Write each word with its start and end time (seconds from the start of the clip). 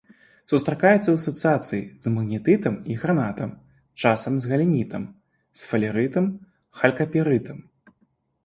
Сустракаецца 0.51 1.01
ў 1.09 1.15
асацыяцыі 1.19 1.81
з 2.05 2.13
магнетытам 2.15 2.79
і 2.93 2.97
гранатам, 3.03 3.49
часам 4.01 4.33
з 4.47 4.55
галенітам, 4.55 5.03
сфалерытам, 5.63 6.25
халькапірытам. 6.81 7.57